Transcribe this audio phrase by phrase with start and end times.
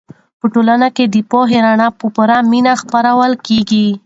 [0.39, 3.87] په ټولنه کې د پوهې رڼا په پوره مینه خپرول کېږي.